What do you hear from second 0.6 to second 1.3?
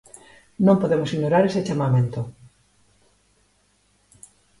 Non podemos